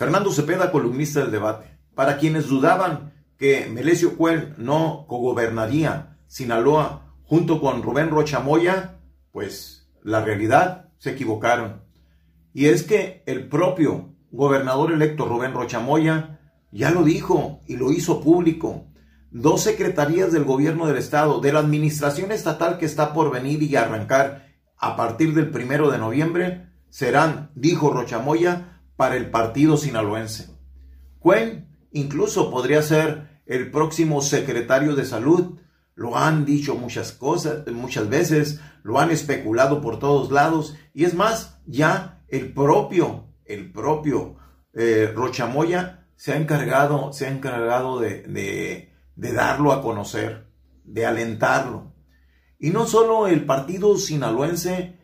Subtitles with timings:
[0.00, 1.76] Fernando Cepeda, columnista del debate.
[1.94, 8.96] Para quienes dudaban que Melesio Cuen no cogobernaría Sinaloa junto con Rubén Rocha Moya,
[9.30, 11.82] pues la realidad se equivocaron.
[12.54, 16.40] Y es que el propio gobernador electo Rubén Rocha Moya
[16.72, 18.86] ya lo dijo y lo hizo público.
[19.30, 23.76] Dos secretarías del gobierno del estado, de la administración estatal que está por venir y
[23.76, 24.46] arrancar
[24.78, 30.50] a partir del primero de noviembre, serán, dijo Rochamoya, para el partido sinaloense.
[31.20, 35.58] Cuen incluso podría ser el próximo secretario de salud.
[35.94, 41.14] Lo han dicho muchas cosas, muchas veces, lo han especulado por todos lados, y es
[41.14, 44.36] más, ya el propio, el propio
[44.74, 50.52] eh, Rochamoya se ha encargado, se ha encargado de, de, de darlo a conocer,
[50.84, 51.94] de alentarlo.
[52.58, 54.99] Y no solo el partido sinaloense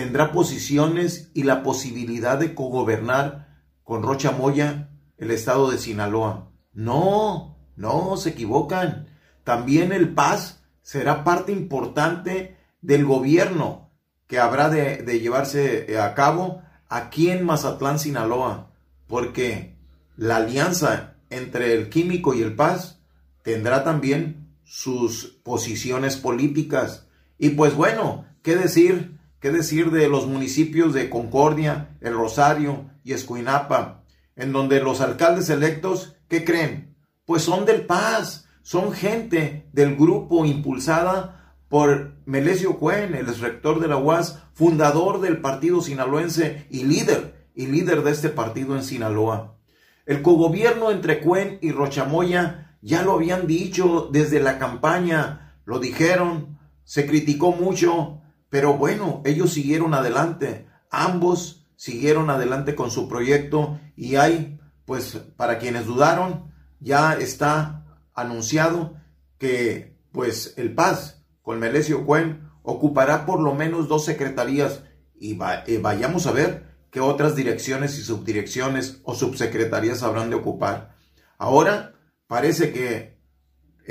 [0.00, 6.48] tendrá posiciones y la posibilidad de cogobernar con Rocha Moya el estado de Sinaloa.
[6.72, 9.08] No, no, se equivocan.
[9.44, 13.90] También el Paz será parte importante del gobierno
[14.26, 18.70] que habrá de, de llevarse a cabo aquí en Mazatlán, Sinaloa,
[19.06, 19.76] porque
[20.16, 23.02] la alianza entre el químico y el Paz
[23.42, 27.06] tendrá también sus posiciones políticas.
[27.36, 33.14] Y pues bueno, ¿qué decir ¿Qué decir de los municipios de Concordia, El Rosario y
[33.14, 34.04] Escuinapa,
[34.36, 36.94] en donde los alcaldes electos, ¿qué creen?
[37.24, 43.88] Pues son del Paz, son gente del grupo impulsada por Melesio Cuen, el rector de
[43.88, 49.56] la UAS, fundador del partido sinaloense y líder, y líder de este partido en Sinaloa.
[50.04, 56.58] El cogobierno entre Cuen y Rochamoya ya lo habían dicho desde la campaña, lo dijeron,
[56.84, 64.16] se criticó mucho, pero bueno, ellos siguieron adelante, ambos siguieron adelante con su proyecto y
[64.16, 68.96] hay, pues para quienes dudaron, ya está anunciado
[69.38, 74.82] que pues el Paz con Melesio Cuen ocupará por lo menos dos secretarías
[75.18, 80.96] y, y vayamos a ver qué otras direcciones y subdirecciones o subsecretarías habrán de ocupar.
[81.38, 81.94] Ahora
[82.26, 83.19] parece que